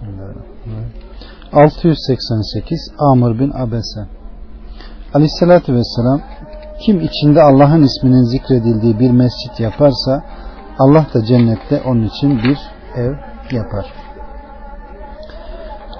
Bismillahirrahmanirrahim. 0.00 0.92
688 1.52 2.92
Amr 2.98 3.38
bin 3.38 3.50
Abese 3.50 4.00
Aleyhissalatü 5.14 5.74
Vesselam 5.74 6.20
kim 6.80 7.00
içinde 7.00 7.42
Allah'ın 7.42 7.82
isminin 7.82 8.22
zikredildiği 8.22 9.00
bir 9.00 9.10
mescit 9.10 9.60
yaparsa 9.60 10.24
Allah 10.78 11.06
da 11.14 11.24
cennette 11.24 11.82
onun 11.86 12.02
için 12.02 12.38
bir 12.38 12.58
ev 12.96 13.14
yapar. 13.52 13.86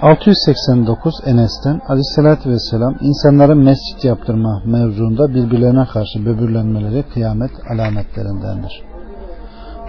689 0.01 1.13
Enes'ten 1.25 1.81
Aleyhisselatü 1.87 2.49
Vesselam 2.49 2.95
insanların 3.01 3.63
mescit 3.63 4.05
yaptırma 4.05 4.61
mevzuunda 4.65 5.29
birbirlerine 5.29 5.85
karşı 5.85 6.25
böbürlenmeleri 6.25 7.03
kıyamet 7.03 7.51
alametlerindendir. 7.69 8.90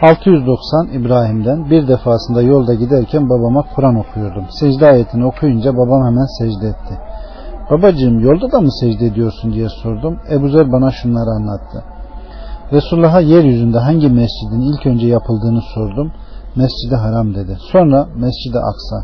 690 0.02 0.86
İbrahim'den 0.92 1.70
bir 1.70 1.88
defasında 1.88 2.42
yolda 2.42 2.74
giderken 2.74 3.28
babama 3.28 3.64
Kur'an 3.74 3.94
okuyordum. 3.94 4.44
Secde 4.50 4.86
ayetini 4.86 5.26
okuyunca 5.26 5.76
babam 5.76 6.06
hemen 6.06 6.26
secde 6.38 6.68
etti. 6.68 6.98
Babacığım 7.70 8.20
yolda 8.20 8.52
da 8.52 8.60
mı 8.60 8.68
secde 8.80 9.06
ediyorsun 9.06 9.52
diye 9.52 9.68
sordum. 9.68 10.18
Ebu 10.30 10.48
Zer 10.48 10.72
bana 10.72 10.90
şunları 10.90 11.30
anlattı. 11.30 11.84
Resulullah'a 12.72 13.20
yeryüzünde 13.20 13.78
hangi 13.78 14.08
mescidin 14.08 14.60
ilk 14.60 14.86
önce 14.86 15.06
yapıldığını 15.06 15.60
sordum. 15.74 16.12
Mescidi 16.56 16.94
Haram 16.94 17.34
dedi. 17.34 17.56
Sonra 17.72 18.06
Mescidi 18.16 18.58
Aksa. 18.58 18.96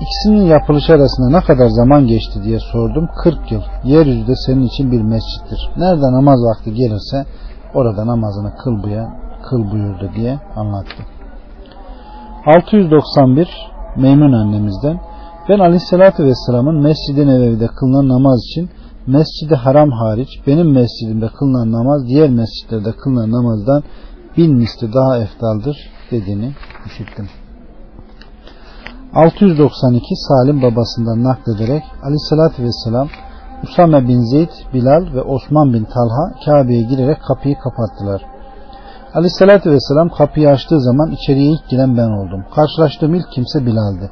İkisinin 0.00 0.46
yapılışı 0.46 0.92
arasında 0.92 1.38
ne 1.38 1.40
kadar 1.40 1.66
zaman 1.66 2.06
geçti 2.06 2.42
diye 2.44 2.58
sordum. 2.60 3.08
40 3.22 3.52
yıl. 3.52 3.62
Yeryüzü 3.84 4.26
de 4.26 4.32
senin 4.46 4.64
için 4.64 4.92
bir 4.92 5.02
mescittir. 5.02 5.70
Nerede 5.76 6.12
namaz 6.12 6.40
vakti 6.50 6.74
gelirse 6.74 7.24
orada 7.74 8.06
namazını 8.06 8.52
kıl, 8.56 8.82
buya, 8.82 9.22
kıl 9.52 9.70
buyurdu 9.70 10.10
diye 10.16 10.38
anlattı. 10.56 11.02
691 12.46 13.48
Meymun 13.96 14.32
annemizden 14.32 15.00
ben 15.48 15.58
Aleyhisselatü 15.58 16.24
Vesselam'ın 16.24 16.80
Mescid-i 16.80 17.26
Nebevi'de 17.26 17.66
kılınan 17.66 18.08
namaz 18.08 18.40
için 18.50 18.70
Mescid-i 19.06 19.54
Haram 19.54 19.90
hariç 19.90 20.28
benim 20.46 20.72
mescidimde 20.72 21.28
kılınan 21.28 21.72
namaz 21.72 22.06
diğer 22.06 22.30
mescitlerde 22.30 22.92
kılınan 22.92 23.30
namazdan 23.30 23.82
bin 24.36 24.56
misli 24.56 24.92
daha 24.92 25.18
eftaldır 25.18 25.76
dediğini 26.10 26.52
işittim. 26.86 27.28
692 29.14 30.04
Salim 30.28 30.62
babasından 30.62 31.24
naklederek 31.24 31.82
Aleyhisselatü 32.02 32.62
Vesselam 32.62 33.08
Usame 33.64 34.08
bin 34.08 34.20
Zeyd, 34.30 34.74
Bilal 34.74 35.14
ve 35.14 35.22
Osman 35.22 35.72
bin 35.74 35.84
Talha 35.84 36.34
Kabe'ye 36.44 36.82
girerek 36.82 37.18
kapıyı 37.28 37.56
kapattılar. 37.58 38.22
Aleyhisselatü 39.14 39.70
Vesselam 39.70 40.08
kapıyı 40.08 40.48
açtığı 40.48 40.80
zaman 40.80 41.10
içeriye 41.10 41.50
ilk 41.50 41.68
giren 41.68 41.96
ben 41.96 42.10
oldum. 42.10 42.44
Karşılaştığım 42.54 43.14
ilk 43.14 43.30
kimse 43.34 43.66
Bilal'di. 43.66 44.10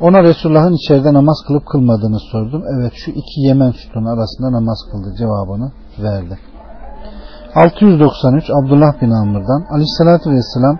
Ona 0.00 0.22
Resulullah'ın 0.22 0.72
içeride 0.72 1.12
namaz 1.14 1.44
kılıp 1.46 1.66
kılmadığını 1.66 2.18
sordum. 2.32 2.62
Evet 2.74 2.92
şu 2.94 3.10
iki 3.10 3.40
Yemen 3.40 3.70
sütunu 3.70 4.08
arasında 4.08 4.52
namaz 4.52 4.78
kıldı 4.90 5.14
cevabını 5.18 5.72
verdi. 5.98 6.38
693 7.54 8.50
Abdullah 8.50 9.02
bin 9.02 9.10
Amr'dan 9.10 9.66
Aleyhisselatü 9.70 10.30
Vesselam 10.30 10.78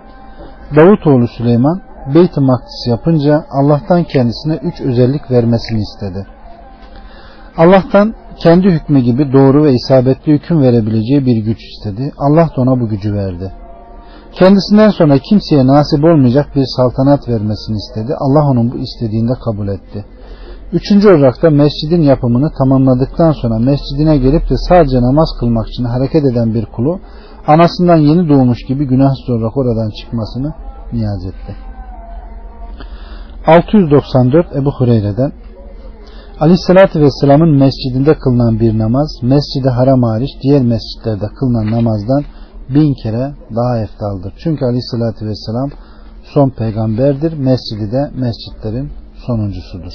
Davutoğlu 0.75 1.27
Süleyman 1.27 1.81
Beyt-i 2.15 2.39
Makdis 2.39 2.87
yapınca 2.87 3.45
Allah'tan 3.51 4.03
kendisine 4.03 4.55
üç 4.55 4.81
özellik 4.81 5.31
vermesini 5.31 5.79
istedi. 5.79 6.27
Allah'tan 7.57 8.15
kendi 8.43 8.67
hükmü 8.67 8.99
gibi 8.99 9.33
doğru 9.33 9.63
ve 9.63 9.73
isabetli 9.73 10.33
hüküm 10.33 10.61
verebileceği 10.61 11.25
bir 11.25 11.37
güç 11.37 11.59
istedi. 11.63 12.11
Allah 12.17 12.49
da 12.57 12.61
ona 12.61 12.79
bu 12.81 12.89
gücü 12.89 13.13
verdi. 13.13 13.51
Kendisinden 14.31 14.89
sonra 14.89 15.17
kimseye 15.17 15.67
nasip 15.67 16.03
olmayacak 16.03 16.47
bir 16.55 16.65
saltanat 16.77 17.29
vermesini 17.29 17.75
istedi. 17.75 18.15
Allah 18.19 18.51
onun 18.51 18.71
bu 18.71 18.77
istediğinde 18.77 19.33
kabul 19.45 19.67
etti. 19.67 20.05
Üçüncü 20.73 21.07
olarak 21.07 21.43
da 21.43 21.49
mescidin 21.49 22.01
yapımını 22.01 22.51
tamamladıktan 22.57 23.31
sonra 23.31 23.59
mescidine 23.59 24.17
gelip 24.17 24.49
de 24.49 24.55
sadece 24.69 25.01
namaz 25.01 25.29
kılmak 25.39 25.67
için 25.67 25.83
hareket 25.83 26.25
eden 26.25 26.53
bir 26.53 26.65
kulu 26.65 26.99
anasından 27.47 27.97
yeni 27.97 28.29
doğmuş 28.29 28.57
gibi 28.67 28.85
günahsız 28.87 29.29
olarak 29.29 29.57
oradan 29.57 29.89
çıkmasını 29.89 30.53
niyaz 30.93 31.25
etti. 31.25 31.55
694 33.47 34.55
Ebu 34.55 34.71
Hureyre'den 34.71 35.31
Aleyhissalatü 36.39 37.01
Vesselam'ın 37.01 37.57
mescidinde 37.57 38.13
kılınan 38.17 38.59
bir 38.59 38.79
namaz, 38.79 39.19
mescidi 39.21 39.69
haram 39.69 40.03
hariç 40.03 40.29
diğer 40.43 40.61
mescitlerde 40.61 41.27
kılınan 41.39 41.71
namazdan 41.71 42.23
bin 42.69 42.93
kere 43.03 43.33
daha 43.55 43.79
eftaldır. 43.79 44.33
Çünkü 44.37 44.65
Aleyhissalatü 44.65 45.25
Vesselam 45.25 45.69
son 46.23 46.49
peygamberdir. 46.49 47.33
Mescidi 47.33 47.91
de 47.91 48.11
mescitlerin 48.15 48.91
sonuncusudur. 49.25 49.93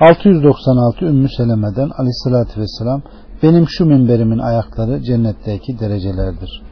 696 0.00 1.04
Ümmü 1.04 1.28
Seleme'den 1.36 1.90
Aleyhissalatü 1.98 2.60
Vesselam 2.60 3.02
benim 3.42 3.68
şu 3.68 3.84
minberimin 3.84 4.38
ayakları 4.38 5.02
cennetteki 5.02 5.78
derecelerdir. 5.78 6.62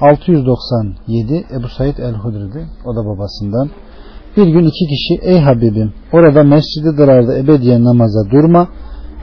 697 0.00 1.46
Ebu 1.50 1.68
Said 1.68 1.98
el-Hudri'di. 1.98 2.66
O 2.84 2.96
da 2.96 3.06
babasından. 3.06 3.70
Bir 4.36 4.46
gün 4.46 4.64
iki 4.64 4.86
kişi 4.86 5.14
ey 5.22 5.40
Habibim 5.40 5.92
orada 6.12 6.42
mescidi 6.42 6.96
dırarda 6.98 7.38
ebediyen 7.38 7.84
namaza 7.84 8.30
durma. 8.30 8.68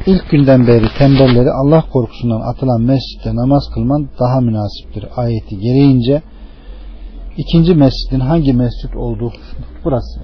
İlk 0.06 0.30
günden 0.30 0.68
beri 0.68 0.86
tembelleri 0.98 1.52
Allah 1.52 1.84
korkusundan 1.94 2.42
atılan 2.42 2.82
mescitte 2.82 3.36
namaz 3.36 3.64
kılman 3.74 4.10
daha 4.20 4.42
münasiptir. 4.42 5.06
Ayeti 5.16 5.58
gereğince 5.60 6.22
ikinci 7.38 7.76
mescidin 7.76 8.20
hangi 8.20 8.54
mescit 8.54 8.96
olduğu 8.96 9.32
burası. 9.84 10.20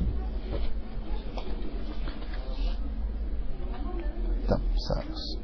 Tamam 4.47 4.67
sağ 4.87 4.93
olasın. 4.93 5.42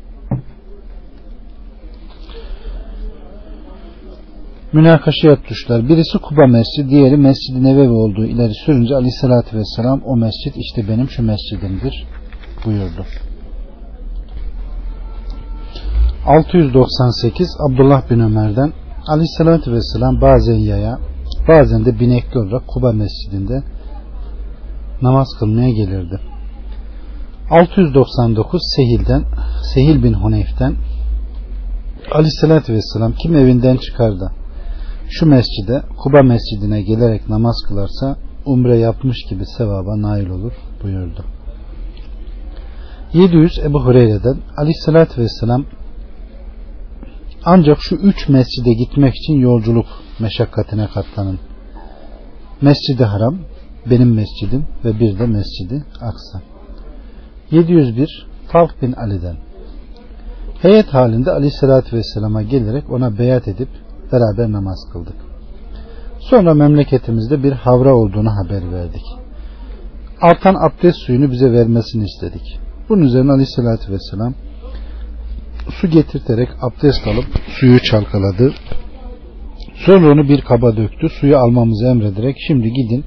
Münakaşa 4.73 5.35
tutuşlar. 5.35 5.89
Birisi 5.89 6.17
Kuba 6.17 6.47
Mescidi, 6.47 6.89
diğeri 6.89 7.17
Mescid-i 7.17 7.63
Nebevi 7.63 7.89
olduğu 7.89 8.25
ileri 8.25 8.53
sürünce 8.65 8.95
Aleyhisselatü 8.95 9.57
Vesselam 9.57 10.01
o 10.05 10.15
mescit 10.17 10.57
işte 10.57 10.87
benim 10.89 11.09
şu 11.09 11.23
mescidimdir 11.23 12.07
buyurdu. 12.65 13.05
698 16.25 17.47
Abdullah 17.69 18.09
bin 18.09 18.19
Ömer'den 18.19 18.73
Aleyhisselatü 19.07 19.71
Vesselam 19.71 20.21
bazen 20.21 20.55
yaya 20.55 20.99
bazen 21.47 21.85
de 21.85 21.99
binekli 21.99 22.39
olarak 22.39 22.67
Kuba 22.67 22.91
Mescidinde 22.91 23.63
namaz 25.01 25.27
kılmaya 25.39 25.69
gelirdi. 25.69 26.19
699 27.49 28.61
Sehil'den 28.75 29.23
Sehil 29.73 30.03
bin 30.03 30.13
Huneyf'ten 30.13 30.75
Aleyhisselatü 32.11 32.73
Vesselam 32.73 33.13
kim 33.13 33.35
evinden 33.35 33.77
çıkar 33.77 34.19
da 34.19 34.38
şu 35.09 35.25
mescide 35.25 35.83
Kuba 36.03 36.21
mescidine 36.23 36.81
gelerek 36.81 37.29
namaz 37.29 37.55
kılarsa 37.67 38.17
umre 38.45 38.77
yapmış 38.77 39.17
gibi 39.29 39.45
sevaba 39.45 40.01
nail 40.01 40.29
olur 40.29 40.53
buyurdu. 40.83 41.25
700 43.13 43.59
Ebu 43.59 43.85
Hureyre'den 43.85 44.37
Aleyhisselatü 44.57 45.21
Vesselam 45.21 45.65
ancak 47.45 47.77
şu 47.81 47.95
üç 47.95 48.29
mescide 48.29 48.73
gitmek 48.73 49.15
için 49.15 49.33
yolculuk 49.33 49.85
meşakkatine 50.19 50.87
katlanın. 50.87 51.39
Mescidi 52.61 53.03
Haram, 53.03 53.37
benim 53.89 54.15
mescidim 54.15 54.67
ve 54.85 54.99
bir 54.99 55.19
de 55.19 55.25
Mescidi 55.25 55.85
Aksa. 56.01 56.41
701 57.51 58.27
Talh 58.51 58.69
bin 58.81 58.91
Ali'den 58.91 59.35
Heyet 60.61 60.87
halinde 60.87 61.31
Aleyhisselatü 61.31 61.97
Vesselam'a 61.97 62.41
gelerek 62.41 62.89
ona 62.89 63.17
beyat 63.17 63.47
edip 63.47 63.69
beraber 64.11 64.51
namaz 64.51 64.79
kıldık. 64.93 65.15
Sonra 66.19 66.53
memleketimizde 66.53 67.43
bir 67.43 67.51
havra 67.51 67.95
olduğunu 67.95 68.29
haber 68.29 68.71
verdik. 68.71 69.05
Artan 70.21 70.55
abdest 70.55 70.97
suyunu 70.97 71.31
bize 71.31 71.51
vermesini 71.51 72.03
istedik. 72.03 72.59
Bunun 72.89 73.01
üzerine 73.01 73.31
Aleyhisselatü 73.31 73.91
Vesselam 73.91 74.33
su 75.69 75.87
getirterek 75.87 76.49
abdest 76.61 77.07
alıp 77.07 77.25
suyu 77.59 77.79
çalkaladı. 77.79 78.53
Sonra 79.85 80.11
onu 80.11 80.29
bir 80.29 80.41
kaba 80.41 80.77
döktü. 80.77 81.09
Suyu 81.09 81.37
almamızı 81.37 81.87
emrederek 81.87 82.37
şimdi 82.47 82.73
gidin 82.73 83.05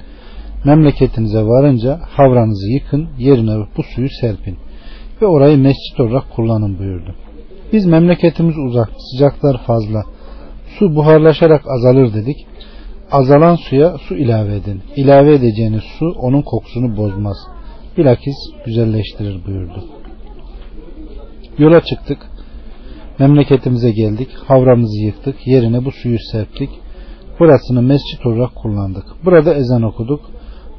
memleketinize 0.65 1.43
varınca 1.43 2.01
havranızı 2.17 2.73
yıkın 2.73 3.09
yerine 3.19 3.67
bu 3.77 3.83
suyu 3.83 4.09
serpin 4.21 4.57
ve 5.23 5.27
orayı 5.27 5.59
mescit 5.59 6.01
olarak 6.01 6.31
kullanın 6.37 6.79
buyurdu. 6.79 7.15
Biz 7.73 7.87
memleketimiz 7.87 8.59
uzak, 8.59 8.89
sıcaklar 9.11 9.63
fazla, 9.67 10.03
su 10.83 10.97
buharlaşarak 10.97 11.63
azalır 11.67 12.15
dedik. 12.15 12.37
Azalan 13.11 13.57
suya 13.57 13.99
su 13.99 14.17
ilave 14.17 14.57
edin. 14.57 14.83
İlave 14.97 15.35
edeceğiniz 15.35 15.83
su 15.99 16.07
onun 16.19 16.43
kokusunu 16.43 16.97
bozmaz. 16.97 17.37
Bilakis 17.99 18.37
güzelleştirir 18.67 19.47
buyurdu. 19.47 19.85
Yola 21.59 21.81
çıktık. 21.81 22.19
Memleketimize 23.19 23.91
geldik. 23.91 24.29
Havramızı 24.47 25.01
yıktık. 25.01 25.47
Yerine 25.47 25.85
bu 25.85 25.91
suyu 25.93 26.19
serptik. 26.33 26.71
Burasını 27.41 27.83
mescit 27.83 28.27
olarak 28.27 28.55
kullandık. 28.55 29.05
Burada 29.25 29.55
ezan 29.55 29.83
okuduk. 29.83 30.21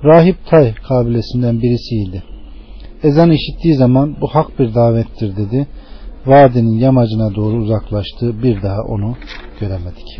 Rahip 0.03 0.45
Tay 0.45 0.73
kabilesinden 0.87 1.61
birisiydi. 1.61 2.23
Ezan 3.03 3.31
işittiği 3.31 3.75
zaman 3.75 4.15
bu 4.21 4.27
hak 4.27 4.59
bir 4.59 4.75
davettir 4.75 5.37
dedi. 5.37 5.67
Vadinin 6.25 6.79
yamacına 6.79 7.35
doğru 7.35 7.55
uzaklaştı. 7.57 8.43
Bir 8.43 8.61
daha 8.61 8.81
onu 8.81 9.15
göremedik. 9.59 10.19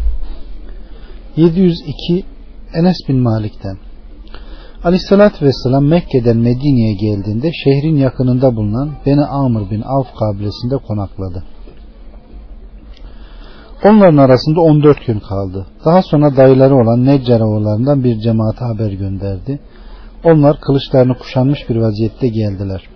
702 1.35 2.25
Enes 2.73 2.97
bin 3.09 3.19
Malik'ten 3.19 3.77
Aleyhissalatü 4.83 5.45
Vesselam 5.45 5.85
Mekke'den 5.85 6.37
Medine'ye 6.37 6.93
geldiğinde 6.93 7.51
şehrin 7.63 7.95
yakınında 7.95 8.55
bulunan 8.55 8.91
Beni 9.05 9.25
Amr 9.25 9.71
bin 9.71 9.81
Avf 9.81 10.07
kabilesinde 10.19 10.77
konakladı. 10.77 11.43
Onların 13.83 14.17
arasında 14.17 14.61
14 14.61 15.05
gün 15.05 15.19
kaldı. 15.19 15.67
Daha 15.85 16.01
sonra 16.01 16.35
dayıları 16.35 16.75
olan 16.75 17.05
Neccar 17.05 17.39
oğullarından 17.39 18.03
bir 18.03 18.19
cemaate 18.19 18.65
haber 18.65 18.91
gönderdi. 18.91 19.59
Onlar 20.23 20.59
kılıçlarını 20.61 21.17
kuşanmış 21.17 21.69
bir 21.69 21.75
vaziyette 21.75 22.27
geldiler. 22.27 22.92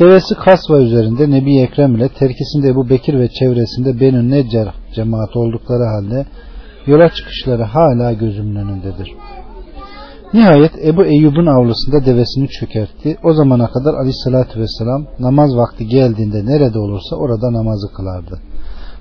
Devesi 0.00 0.34
kasva 0.34 0.78
üzerinde 0.78 1.30
Nebi 1.30 1.60
Ekrem 1.60 1.96
ile 1.96 2.08
terkisinde 2.08 2.68
Ebu 2.68 2.90
Bekir 2.90 3.18
ve 3.18 3.28
çevresinde 3.28 4.00
Benü 4.00 4.30
Neccar 4.30 4.74
cemaati 4.94 5.38
oldukları 5.38 5.84
halde 5.84 6.26
yola 6.86 7.08
çıkışları 7.08 7.62
hala 7.62 8.12
gözümün 8.12 8.56
önündedir. 8.56 9.12
Nihayet 10.34 10.72
Ebu 10.84 11.04
Eyyub'un 11.04 11.46
avlusunda 11.46 12.06
devesini 12.06 12.48
çökertti. 12.48 13.16
O 13.24 13.32
zamana 13.32 13.66
kadar 13.66 13.94
aleyhissalatü 13.94 14.60
vesselam 14.60 15.06
namaz 15.18 15.56
vakti 15.56 15.86
geldiğinde 15.86 16.46
nerede 16.46 16.78
olursa 16.78 17.16
orada 17.16 17.52
namazı 17.52 17.92
kılardı. 17.96 18.40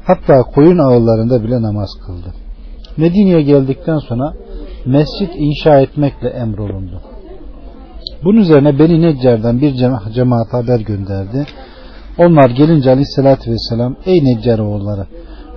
Hatta 0.03 0.43
koyun 0.43 0.77
ağıllarında 0.77 1.43
bile 1.43 1.61
namaz 1.61 1.89
kıldı. 2.05 2.33
Medine'ye 2.97 3.41
geldikten 3.41 3.97
sonra 3.97 4.33
mescit 4.85 5.31
inşa 5.35 5.79
etmekle 5.79 6.29
emrolundu. 6.29 7.01
Bunun 8.23 8.37
üzerine 8.37 8.79
Beni 8.79 9.01
Neccar'dan 9.01 9.61
bir 9.61 9.73
cema 9.73 10.01
cemaat 10.13 10.53
haber 10.53 10.79
gönderdi. 10.79 11.45
Onlar 12.17 12.49
gelince 12.49 12.89
aleyhissalatü 12.89 13.51
vesselam 13.51 13.95
ey 14.05 14.25
Neccar 14.25 14.59
oğulları 14.59 15.07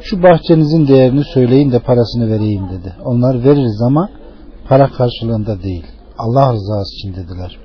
şu 0.01 0.23
bahçenizin 0.23 0.89
değerini 0.89 1.25
söyleyin 1.25 1.73
de 1.73 1.79
parasını 1.79 2.31
vereyim 2.31 2.65
dedi. 2.71 2.93
Onlar 3.05 3.45
veririz 3.45 3.83
ama 3.87 4.09
para 4.69 4.89
karşılığında 4.89 5.63
değil. 5.63 5.87
Allah 6.19 6.53
rızası 6.53 6.95
için 6.95 7.15
dediler. 7.15 7.59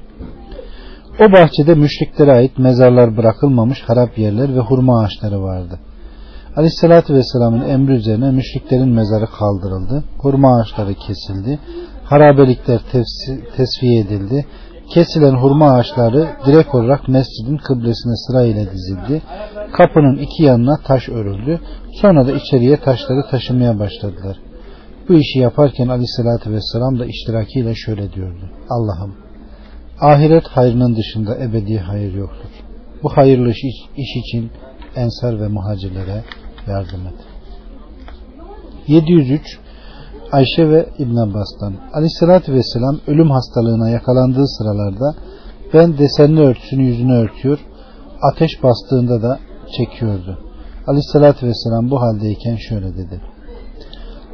O 1.20 1.32
bahçede 1.32 1.76
müşriklere 1.76 2.32
ait 2.32 2.58
mezarlar 2.58 3.18
bırakılmamış 3.18 3.84
harap 3.88 4.18
yerler 4.18 4.56
ve 4.56 4.60
hurma 4.60 5.04
ağaçları 5.04 5.42
vardı. 5.42 5.80
Aleyhissalatü 6.56 7.14
Vesselam'ın 7.14 7.70
emri 7.70 7.92
üzerine 7.92 8.32
müşriklerin 8.32 8.90
mezarı 8.90 9.26
kaldırıldı. 9.26 10.04
Hurma 10.18 10.60
ağaçları 10.60 10.94
kesildi. 10.94 11.60
Harabelikler 12.04 12.80
tesfiye 13.58 14.00
edildi. 14.00 14.46
Kesilen 14.94 15.34
hurma 15.34 15.72
ağaçları 15.72 16.28
direkt 16.46 16.76
olarak 16.76 17.08
mescidin 17.08 17.58
kıblesine 17.58 18.14
sırayla 18.28 18.72
dizildi. 18.72 19.22
Kapının 19.74 20.18
iki 20.18 20.44
yanına 20.44 20.78
taş 20.84 21.10
örüldü. 21.10 21.60
Sonra 22.02 22.28
da 22.28 22.32
içeriye 22.32 22.78
taşları 22.78 23.30
taşımaya 23.32 23.80
başladılar. 23.80 24.38
Bu 25.10 25.14
işi 25.14 25.40
yaparken 25.40 25.88
aleyhissalatü 25.88 26.52
vesselam 26.52 27.00
da 27.00 27.06
iştirakiyle 27.06 27.76
şöyle 27.76 28.14
diyordu. 28.14 28.50
Allah'ım 28.70 29.16
ahiret 30.02 30.48
hayrının 30.48 30.96
dışında 30.96 31.38
ebedi 31.38 31.78
hayır 31.78 32.14
yoktur. 32.14 32.50
Bu 33.04 33.18
hayırlı 33.18 33.52
iş, 33.52 33.58
iş 33.98 34.16
için 34.16 34.52
ensar 34.96 35.42
ve 35.42 35.48
muhacirlere 35.48 36.24
yardım 36.68 37.08
et. 37.08 37.14
703 38.88 39.60
Ayşe 40.32 40.70
ve 40.70 40.90
İbn 41.00 41.16
Abbas'tan 41.16 41.74
Aleyhisselatü 41.94 42.54
Vesselam 42.54 43.00
ölüm 43.08 43.32
hastalığına 43.32 43.90
yakalandığı 43.90 44.48
sıralarda 44.48 45.16
ben 45.74 45.98
desenli 45.98 46.42
örtüsünü 46.42 46.84
yüzüne 46.84 47.14
örtüyor 47.14 47.60
ateş 48.22 48.64
bastığında 48.64 49.22
da 49.22 49.40
çekiyordu. 49.78 50.38
Aleyhisselatü 50.88 51.48
Vesselam 51.48 51.92
bu 51.92 52.02
haldeyken 52.02 52.56
şöyle 52.56 52.94
dedi. 52.94 53.22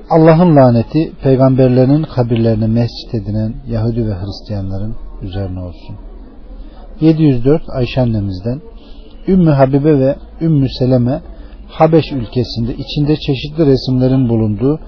Allah'ın 0.10 0.56
laneti 0.56 1.14
peygamberlerin 1.24 2.04
kabirlerini 2.04 2.68
mescit 2.68 3.14
edinen 3.14 3.54
Yahudi 3.68 4.08
ve 4.08 4.14
Hristiyanların 4.14 4.96
üzerine 5.22 5.60
olsun. 5.60 5.96
704 7.02 7.62
Ayşe 7.70 8.02
annemizden 8.02 8.62
Ümmü 9.28 9.52
Habibe 9.52 10.00
ve 10.00 10.16
Ümmü 10.42 10.68
Seleme 10.80 11.22
Habeş 11.68 12.12
ülkesinde 12.12 12.74
içinde 12.74 13.16
çeşitli 13.16 13.66
resimlerin 13.66 14.30
bulunduğu 14.30 14.80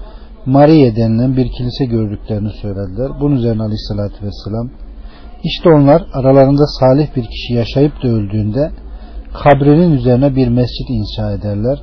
Mariye 0.46 0.96
denilen 0.96 1.36
bir 1.36 1.48
kilise 1.52 1.84
gördüklerini 1.84 2.50
söylediler. 2.50 3.10
Bunun 3.20 3.36
üzerine 3.36 3.62
aleyhissalatü 3.62 4.26
vesselam 4.26 4.70
işte 5.44 5.68
onlar 5.68 6.02
aralarında 6.12 6.66
salih 6.80 7.16
bir 7.16 7.24
kişi 7.24 7.54
yaşayıp 7.54 8.02
da 8.02 8.08
öldüğünde 8.08 8.70
kabrinin 9.42 9.92
üzerine 9.92 10.36
bir 10.36 10.48
mescit 10.48 10.90
inşa 10.90 11.32
ederler. 11.32 11.82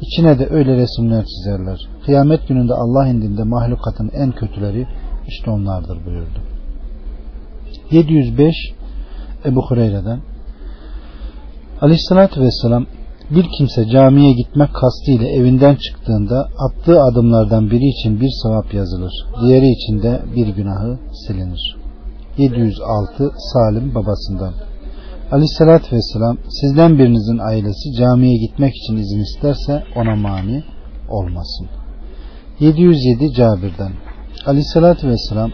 İçine 0.00 0.38
de 0.38 0.48
öyle 0.50 0.76
resimler 0.76 1.24
çizerler. 1.24 1.88
Kıyamet 2.06 2.48
gününde 2.48 2.74
Allah 2.74 3.08
indinde 3.08 3.42
mahlukatın 3.42 4.10
en 4.14 4.32
kötüleri 4.32 4.86
işte 5.28 5.50
onlardır 5.50 6.06
buyurdu. 6.06 6.38
705 7.90 8.54
Ebu 9.44 9.62
Hureyre'den 9.68 10.20
Aleyhissalatü 11.80 12.40
Vesselam 12.40 12.86
bir 13.30 13.46
kimse 13.58 13.88
camiye 13.88 14.32
gitmek 14.32 14.74
kastıyla 14.74 15.26
evinden 15.26 15.74
çıktığında 15.74 16.48
attığı 16.58 17.02
adımlardan 17.02 17.70
biri 17.70 17.86
için 17.86 18.20
bir 18.20 18.30
sevap 18.42 18.74
yazılır. 18.74 19.12
Diğeri 19.40 19.68
için 19.68 20.02
de 20.02 20.22
bir 20.36 20.48
günahı 20.48 20.98
silinir. 21.26 21.76
706 22.38 23.30
Salim 23.52 23.94
babasından 23.94 24.54
Aleyhissalatü 25.32 25.96
Vesselam 25.96 26.38
sizden 26.60 26.98
birinizin 26.98 27.38
ailesi 27.38 27.92
camiye 27.98 28.36
gitmek 28.46 28.76
için 28.76 28.96
izin 28.96 29.20
isterse 29.20 29.82
ona 29.96 30.16
mani 30.16 30.64
olmasın. 31.08 31.66
707 32.60 33.32
Cabir'den 33.32 33.92
Aleyhissalatü 34.46 35.08
Vesselam 35.08 35.50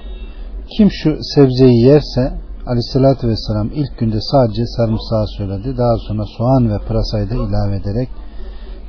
kim 0.76 0.90
şu 0.90 1.19
sebzeyi 1.34 1.84
yerse 1.84 2.32
Aleyhissalatü 2.70 3.28
Vesselam 3.28 3.69
ilk 3.75 3.99
günde 3.99 4.20
sadece 4.20 4.67
sarımsağı 4.67 5.26
söyledi. 5.37 5.78
Daha 5.78 5.96
sonra 6.08 6.25
soğan 6.37 6.70
ve 6.70 6.78
pırasayı 6.78 7.31
da 7.31 7.34
ilave 7.34 7.76
ederek 7.76 8.08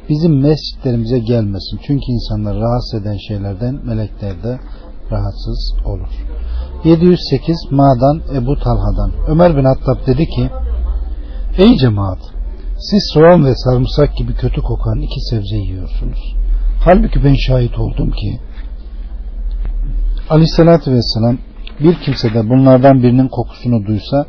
bizim 0.10 0.42
mescitlerimize 0.42 1.19
gelmesin. 1.19 1.80
Çünkü 1.88 2.06
insanlar 2.07 2.56
rahatsız 2.56 3.01
eden 3.01 3.18
şeylerden 3.28 3.80
melekler 3.86 4.44
de 4.44 4.60
rahatsız 5.12 5.74
olur. 5.86 6.10
708 6.83 7.57
Ma'dan 7.72 8.22
Ebu 8.36 8.56
Talha'dan 8.56 9.12
Ömer 9.28 9.57
bin 9.57 9.63
Hattab 9.63 10.07
dedi 10.07 10.25
ki 10.25 10.50
Ey 11.57 11.78
cemaat 11.78 12.19
siz 12.80 13.11
soğan 13.14 13.45
ve 13.45 13.56
sarımsak 13.56 14.18
gibi 14.18 14.33
kötü 14.33 14.61
kokan 14.61 15.00
iki 15.02 15.21
sebze 15.30 15.56
yiyorsunuz. 15.56 16.35
Halbuki 16.83 17.23
ben 17.23 17.35
şahit 17.47 17.80
oldum 17.80 18.11
ki 18.11 18.40
Aleyhissalatü 20.30 20.92
Vesselam 20.92 21.38
bir 21.83 21.95
kimse 21.95 22.33
de 22.33 22.50
bunlardan 22.50 23.04
birinin 23.04 23.28
kokusunu 23.28 23.85
duysa 23.85 24.26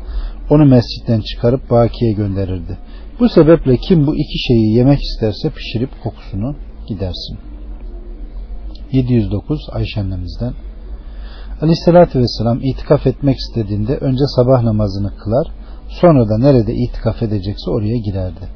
onu 0.49 0.65
mescitten 0.65 1.21
çıkarıp 1.21 1.69
bakiye 1.69 2.11
gönderirdi. 2.11 2.77
Bu 3.19 3.29
sebeple 3.29 3.77
kim 3.77 4.07
bu 4.07 4.15
iki 4.15 4.39
şeyi 4.47 4.75
yemek 4.75 4.99
isterse 5.01 5.49
pişirip 5.49 5.89
kokusunu 6.03 6.55
gidersin. 6.87 7.37
709 8.91 9.59
Ayşe 9.71 10.01
annemizden 10.01 10.53
Aleyhissalatü 11.61 12.19
Vesselam 12.19 12.59
itikaf 12.61 13.07
etmek 13.07 13.37
istediğinde 13.37 13.97
önce 13.97 14.23
sabah 14.35 14.63
namazını 14.63 15.11
kılar 15.17 15.47
sonra 15.87 16.29
da 16.29 16.37
nerede 16.37 16.73
itikaf 16.73 17.23
edecekse 17.23 17.71
oraya 17.71 17.97
girerdi. 17.97 18.47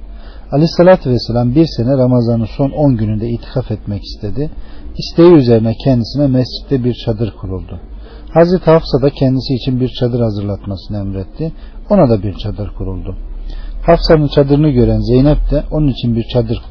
Aleyhissalatü 0.51 1.10
Vesselam 1.10 1.56
bir 1.56 1.66
sene 1.77 1.98
Ramazan'ın 1.98 2.48
son 2.58 2.70
10 2.70 2.98
gününde 2.98 3.30
itikaf 3.30 3.72
etmek 3.72 4.04
istedi. 4.04 4.50
İsteği 4.98 5.34
üzerine 5.34 5.74
kendisine 5.84 6.27
mescitte 6.27 6.84
bir 6.84 6.94
çadır 6.94 7.32
kuruldu. 7.32 7.80
Hazreti 8.34 8.72
Hafsa 8.72 9.01
da 9.01 9.10
kendisi 9.10 9.53
için 9.53 9.79
bir 9.79 9.89
çadır 9.89 10.19
hazırlatmasını 10.19 10.98
emretti. 10.98 11.51
Ona 11.89 12.10
da 12.10 12.24
bir 12.24 12.34
çadır 12.34 12.69
kuruldu. 12.77 13.15
Hafsa'nın 13.86 14.27
çadırını 14.27 14.69
gören 14.69 15.00
Zeynep 15.00 15.51
de 15.51 15.63
onun 15.72 15.88
için 15.88 16.15
bir 16.15 16.24
çadır 16.24 16.62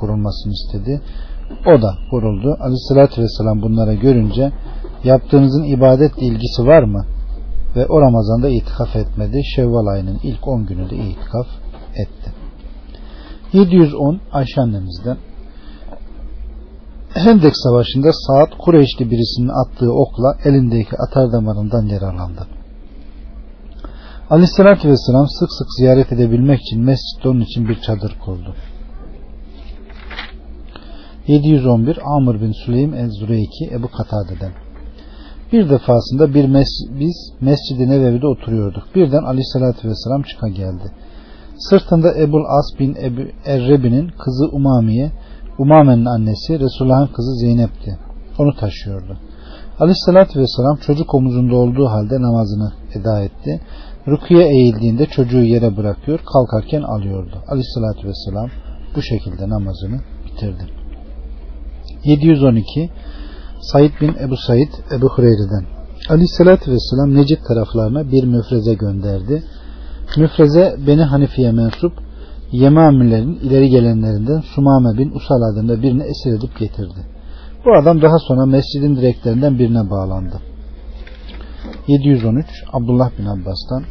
kurulmasını 0.00 0.52
istedi. 0.52 1.00
O 1.66 1.82
da 1.82 1.94
kuruldu. 2.10 2.56
Aleyhissalatü 2.60 3.22
vesselam 3.22 3.62
bunlara 3.62 3.94
görünce 3.94 4.52
yaptığınızın 5.04 5.64
ibadetle 5.64 6.26
ilgisi 6.26 6.66
var 6.66 6.82
mı? 6.82 7.04
Ve 7.76 7.86
o 7.86 8.00
Ramazan'da 8.00 8.48
itikaf 8.48 8.96
etmedi. 8.96 9.42
Şevval 9.44 9.86
ayının 9.86 10.20
ilk 10.22 10.48
10 10.48 10.66
günü 10.66 10.90
de 10.90 10.96
itikaf 10.96 11.46
etti. 11.94 12.32
710 13.52 14.20
Ayşe 14.32 14.60
annemizden 14.60 15.16
Hendek 17.16 17.52
Savaşı'nda 17.56 18.12
Saat 18.12 18.58
Kureyşli 18.58 19.10
birisinin 19.10 19.48
attığı 19.48 19.92
okla 19.92 20.36
elindeki 20.44 20.96
atar 20.96 21.32
damarından 21.32 21.86
yaralandı. 21.86 22.46
Aleyhissalatü 24.30 24.88
Vesselam 24.88 25.26
sık 25.28 25.48
sık 25.58 25.66
ziyaret 25.78 26.12
edebilmek 26.12 26.60
için 26.60 26.82
mescitte 26.82 27.28
onun 27.28 27.40
için 27.40 27.68
bir 27.68 27.80
çadır 27.80 28.16
kurdu. 28.24 28.54
711 31.26 31.98
Amr 32.16 32.40
bin 32.40 32.52
Süleym 32.52 32.94
el-Züreyki 32.94 33.64
Ebu 33.72 33.88
Katade'den 33.88 34.52
Bir 35.52 35.70
defasında 35.70 36.34
bir 36.34 36.48
mes 36.48 36.68
biz 37.00 37.32
Mescid-i 37.40 37.90
Nebevi'de 37.90 38.26
oturuyorduk. 38.26 38.94
Birden 38.94 39.22
Aleyhisselatü 39.22 39.88
Vesselam 39.88 40.22
çıka 40.22 40.48
geldi. 40.48 40.92
Sırtında 41.58 42.18
Ebul 42.18 42.44
As 42.44 42.80
bin 42.80 42.94
Ebu 42.94 43.20
Errebi'nin 43.44 44.08
kızı 44.08 44.48
Umamiye, 44.52 45.12
Umame'nin 45.58 46.04
annesi 46.04 46.60
Resulullah'ın 46.60 47.06
kızı 47.06 47.34
Zeynep'ti. 47.34 47.98
Onu 48.38 48.54
taşıyordu. 48.56 49.18
Aleyhisselatü 49.78 50.40
Vesselam 50.40 50.76
çocuk 50.76 51.14
omuzunda 51.14 51.56
olduğu 51.56 51.86
halde 51.86 52.22
namazını 52.22 52.72
eda 52.94 53.22
etti. 53.22 53.60
Rukiye 54.08 54.48
eğildiğinde 54.48 55.06
çocuğu 55.06 55.42
yere 55.42 55.76
bırakıyor, 55.76 56.20
kalkarken 56.32 56.82
alıyordu. 56.82 57.42
Aleyhisselatü 57.48 58.08
Vesselam 58.08 58.50
bu 58.96 59.02
şekilde 59.02 59.48
namazını 59.48 60.00
bitirdi. 60.26 60.64
712 62.04 62.90
Said 63.60 63.90
bin 64.00 64.14
Ebu 64.20 64.36
Said 64.36 64.72
Ebu 64.92 65.08
Hureyre'den 65.08 65.64
Aleyhisselatü 66.08 66.70
Vesselam 66.70 67.14
Necid 67.14 67.38
taraflarına 67.48 68.12
bir 68.12 68.24
müfreze 68.24 68.74
gönderdi. 68.74 69.42
Müfreze 70.16 70.76
Beni 70.86 71.02
Hanifi'ye 71.02 71.52
mensup 71.52 71.92
Yemamilerin 72.52 73.34
ileri 73.34 73.68
gelenlerinden 73.68 74.40
Sumame 74.40 74.98
bin 74.98 75.10
Usal 75.10 75.42
adında 75.52 75.82
birini 75.82 76.02
esir 76.02 76.38
edip 76.38 76.58
getirdi. 76.58 77.06
Bu 77.64 77.76
adam 77.76 78.02
daha 78.02 78.18
sonra 78.28 78.46
mescidin 78.46 78.96
direklerinden 78.96 79.58
birine 79.58 79.90
bağlandı. 79.90 80.40
713 81.88 82.46
Abdullah 82.72 83.10
bin 83.18 83.24
Abbas'tan 83.24 83.82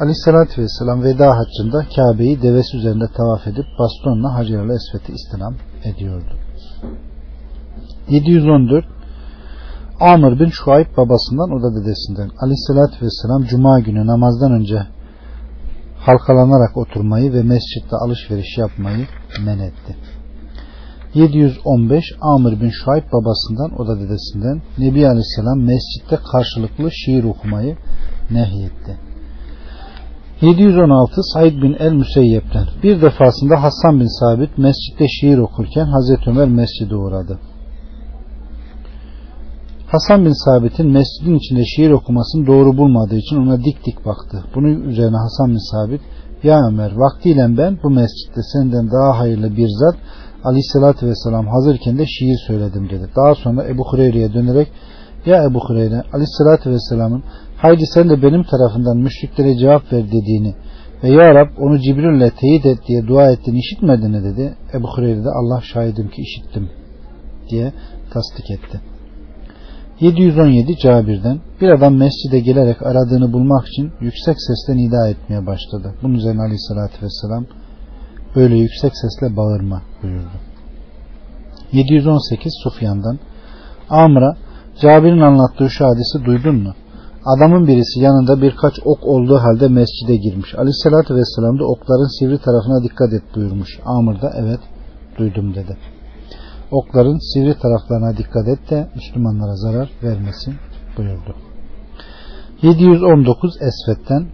Aleyhissalatü 0.00 0.62
Vesselam 0.62 1.02
veda 1.02 1.38
haccında 1.38 1.84
Kabe'yi 1.96 2.42
devesi 2.42 2.76
üzerinde 2.76 3.06
tavaf 3.16 3.46
edip 3.46 3.66
bastonla 3.78 4.34
Hacer-i 4.34 4.72
Esvet'i 4.72 5.12
istinam 5.12 5.54
ediyordu. 5.84 6.32
714 8.08 8.84
Amr 10.00 10.40
bin 10.40 10.50
Şuayb 10.50 10.86
babasından 10.96 11.50
o 11.50 11.62
da 11.62 11.80
dedesinden 11.80 12.30
Aleyhissalatü 12.40 13.06
Vesselam 13.06 13.42
Cuma 13.42 13.80
günü 13.80 14.06
namazdan 14.06 14.52
önce 14.52 14.78
halkalanarak 16.06 16.76
oturmayı 16.76 17.32
ve 17.32 17.42
mescitte 17.42 17.96
alışveriş 18.04 18.58
yapmayı 18.58 19.06
men 19.44 19.58
etti. 19.58 19.96
715 21.14 22.04
Amr 22.20 22.60
bin 22.60 22.70
Şuayb 22.70 23.04
babasından 23.12 23.80
o 23.80 23.86
da 23.88 24.00
dedesinden 24.00 24.62
Nebi 24.78 25.06
Aleyhisselam 25.06 25.60
mescitte 25.60 26.18
karşılıklı 26.32 26.90
şiir 26.92 27.24
okumayı 27.24 27.76
nehyetti. 28.30 28.98
716 30.40 31.22
Said 31.22 31.62
bin 31.62 31.76
el 31.78 31.92
Müseyyep'ten 31.92 32.66
bir 32.82 33.02
defasında 33.02 33.62
Hasan 33.62 34.00
bin 34.00 34.20
Sabit 34.20 34.58
mescitte 34.58 35.06
şiir 35.20 35.38
okurken 35.38 35.86
Hazreti 35.86 36.30
Ömer 36.30 36.48
mescide 36.48 36.96
uğradı. 36.96 37.38
Hasan 39.86 40.24
bin 40.24 40.44
Sabit'in 40.44 40.90
mescidin 40.90 41.34
içinde 41.34 41.64
şiir 41.64 41.90
okumasını 41.90 42.46
doğru 42.46 42.76
bulmadığı 42.76 43.16
için 43.16 43.36
ona 43.36 43.64
dik 43.64 43.86
dik 43.86 44.06
baktı. 44.06 44.44
Bunun 44.54 44.82
üzerine 44.82 45.16
Hasan 45.16 45.50
bin 45.50 45.70
Sabit 45.70 46.00
ya 46.42 46.66
Ömer 46.68 46.92
vaktiyle 46.96 47.56
ben 47.58 47.78
bu 47.82 47.90
mescitte 47.90 48.40
senden 48.52 48.90
daha 48.90 49.18
hayırlı 49.18 49.56
bir 49.56 49.68
zat 49.68 49.96
aleyhissalatü 50.44 51.06
vesselam 51.06 51.46
hazırken 51.46 51.98
de 51.98 52.06
şiir 52.06 52.38
söyledim 52.46 52.90
dedi. 52.90 53.08
Daha 53.16 53.34
sonra 53.34 53.64
Ebu 53.64 53.84
Hureyre'ye 53.90 54.32
dönerek 54.32 54.68
ya 55.26 55.44
Ebu 55.44 55.60
Hureyre 55.68 56.02
aleyhissalatü 56.12 56.70
vesselamın 56.70 57.22
haydi 57.56 57.86
sen 57.94 58.10
de 58.10 58.22
benim 58.22 58.42
tarafından 58.42 58.96
müşriklere 58.96 59.58
cevap 59.58 59.92
ver 59.92 60.06
dediğini 60.06 60.54
ve 61.02 61.08
Ya 61.08 61.34
Rab 61.34 61.48
onu 61.58 61.78
Cibril'le 61.78 62.30
teyit 62.40 62.66
et 62.66 62.78
diye 62.88 63.06
dua 63.06 63.30
ettiğini 63.30 63.58
işitmedin 63.58 64.12
dedi. 64.12 64.54
Ebu 64.74 64.88
Hureyre 64.88 65.24
de 65.24 65.30
Allah 65.30 65.60
şahidim 65.60 66.08
ki 66.08 66.22
işittim 66.22 66.70
diye 67.50 67.72
tasdik 68.10 68.50
etti. 68.50 68.80
717 70.00 70.76
Cabir'den 70.82 71.40
bir 71.60 71.68
adam 71.68 71.96
mescide 71.96 72.40
gelerek 72.40 72.82
aradığını 72.82 73.32
bulmak 73.32 73.68
için 73.68 73.92
yüksek 74.00 74.36
sesle 74.38 74.76
nida 74.76 75.08
etmeye 75.08 75.46
başladı. 75.46 75.94
Bunun 76.02 76.14
üzerine 76.14 76.40
aleyhissalatü 76.40 77.02
vesselam 77.02 77.46
böyle 78.36 78.56
yüksek 78.56 78.92
sesle 78.96 79.36
bağırma 79.36 79.82
buyurdu. 80.02 80.36
718 81.72 82.52
Sufyan'dan 82.62 83.18
Amr'a 83.90 84.36
Cabir'in 84.80 85.20
anlattığı 85.20 85.70
şu 85.70 85.84
hadisi 85.84 86.24
duydun 86.24 86.54
mu? 86.62 86.74
Adamın 87.36 87.66
birisi 87.66 88.00
yanında 88.00 88.42
birkaç 88.42 88.74
ok 88.84 89.04
olduğu 89.04 89.38
halde 89.38 89.68
mescide 89.68 90.16
girmiş. 90.16 90.54
Aleyhissalatü 90.54 91.14
vesselam 91.14 91.58
da 91.58 91.64
okların 91.64 92.18
sivri 92.18 92.38
tarafına 92.38 92.84
dikkat 92.84 93.12
et 93.12 93.22
buyurmuş. 93.36 93.80
Amr 93.84 94.22
da 94.22 94.32
evet 94.36 94.60
duydum 95.18 95.54
dedi 95.54 95.76
okların 96.70 97.18
sivri 97.32 97.58
taraflarına 97.58 98.16
dikkat 98.16 98.48
et 98.48 98.70
de 98.70 98.88
Müslümanlara 98.94 99.56
zarar 99.56 99.90
vermesin 100.02 100.54
buyurdu. 100.96 101.34
719 102.62 103.56
Esvet'ten 103.60 104.26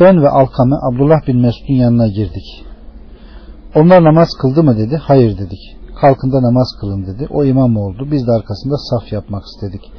ben 0.00 0.22
ve 0.22 0.28
Alkame 0.28 0.76
Abdullah 0.90 1.26
bin 1.26 1.40
Mesud'un 1.40 1.74
yanına 1.74 2.06
girdik. 2.06 2.64
Onlar 3.74 4.04
namaz 4.04 4.28
kıldı 4.40 4.62
mı 4.62 4.78
dedi. 4.78 4.96
Hayır 4.96 5.38
dedik. 5.38 5.76
Kalkında 6.00 6.42
namaz 6.42 6.68
kılın 6.80 7.06
dedi. 7.06 7.26
O 7.30 7.44
imam 7.44 7.76
oldu. 7.76 8.08
Biz 8.10 8.26
de 8.26 8.32
arkasında 8.32 8.76
saf 8.76 9.12
yapmak 9.12 9.42
istedik. 9.44 9.92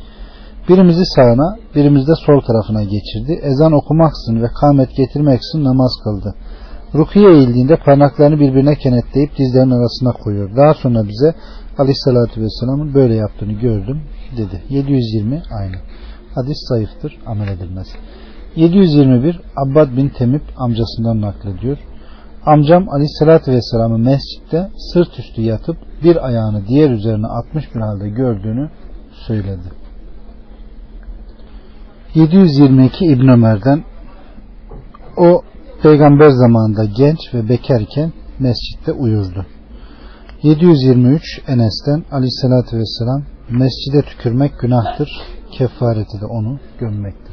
Birimizi 0.70 1.06
sağına, 1.06 1.58
birimizi 1.76 2.08
de 2.08 2.16
sol 2.26 2.42
tarafına 2.42 2.84
geçirdi. 2.84 3.40
Ezan 3.44 3.72
okumaksın 3.72 4.42
ve 4.42 4.48
kâmet 4.62 4.96
getirmeksin 4.96 5.64
namaz 5.64 5.92
kıldı. 6.04 6.36
Rukiye 6.96 7.30
eğildiğinde 7.32 7.76
parmaklarını 7.76 8.40
birbirine 8.40 8.76
kenetleyip 8.76 9.38
dizlerinin 9.38 9.72
arasına 9.72 10.12
koyuyor. 10.12 10.56
Daha 10.56 10.74
sonra 10.74 11.08
bize 11.08 11.36
Aleyhisselatü 11.78 12.42
Vesselam'ın 12.42 12.94
böyle 12.94 13.16
yaptığını 13.16 13.54
gördüm 13.54 14.02
dedi. 14.38 14.64
720 14.70 15.44
aynı. 15.60 15.76
Hadis 16.36 16.58
zayıftır, 16.70 17.18
amel 17.26 17.48
edilmez. 17.48 17.88
721 18.56 19.40
Abbad 19.56 19.98
bin 19.98 20.10
Temip 20.10 20.44
amcasından 20.58 21.22
naklediyor. 21.22 21.78
Amcam 22.46 22.90
Aleyhisselatü 22.90 23.52
Vesselam'ı 23.52 23.98
mescitte 23.98 24.70
sırt 24.94 25.20
üstü 25.20 25.42
yatıp 25.42 25.78
bir 26.04 26.28
ayağını 26.28 26.68
diğer 26.68 26.90
üzerine 26.90 27.28
atmış 27.28 27.76
bir 27.76 27.80
halde 27.80 28.10
gördüğünü 28.10 28.70
söyledi. 29.28 29.80
722 32.16 33.06
İbn 33.06 33.28
Ömer'den 33.28 33.84
o 35.18 35.42
Peygamber 35.84 36.30
zamanında 36.30 36.86
genç 36.86 37.34
ve 37.34 37.50
bekarken 37.50 38.14
mescitte 38.40 38.92
uyurdu. 38.92 39.46
723 40.44 41.42
Enes'ten 41.48 42.04
aleyhissalatü 42.12 42.78
vesselam 42.78 43.24
mescide 43.50 44.02
tükürmek 44.02 44.60
günahtır. 44.60 45.10
Kefareti 45.52 46.22
de 46.22 46.26
onu 46.26 46.60
gömmektir. 46.80 47.29